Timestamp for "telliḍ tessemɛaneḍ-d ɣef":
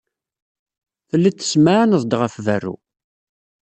1.09-2.35